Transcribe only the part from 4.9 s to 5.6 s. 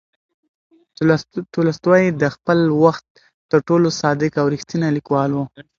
لیکوال و.